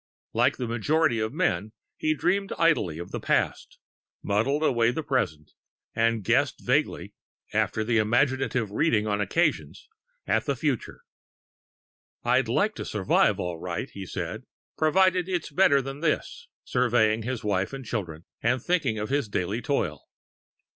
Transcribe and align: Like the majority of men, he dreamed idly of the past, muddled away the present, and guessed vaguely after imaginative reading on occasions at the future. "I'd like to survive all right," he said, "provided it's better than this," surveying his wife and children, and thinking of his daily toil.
Like 0.33 0.57
the 0.57 0.67
majority 0.67 1.19
of 1.19 1.31
men, 1.31 1.73
he 1.95 2.15
dreamed 2.15 2.53
idly 2.57 2.97
of 2.97 3.11
the 3.11 3.19
past, 3.19 3.77
muddled 4.23 4.63
away 4.63 4.89
the 4.89 5.03
present, 5.03 5.51
and 5.93 6.23
guessed 6.23 6.59
vaguely 6.65 7.13
after 7.53 7.81
imaginative 7.81 8.71
reading 8.71 9.05
on 9.05 9.21
occasions 9.21 9.87
at 10.25 10.45
the 10.45 10.55
future. 10.55 11.03
"I'd 12.23 12.47
like 12.47 12.73
to 12.77 12.83
survive 12.83 13.39
all 13.39 13.59
right," 13.59 13.91
he 13.91 14.07
said, 14.07 14.47
"provided 14.75 15.29
it's 15.29 15.51
better 15.51 15.83
than 15.83 15.99
this," 15.99 16.47
surveying 16.63 17.21
his 17.21 17.43
wife 17.43 17.71
and 17.71 17.85
children, 17.85 18.25
and 18.41 18.59
thinking 18.59 18.97
of 18.97 19.09
his 19.09 19.29
daily 19.29 19.61
toil. 19.61 20.09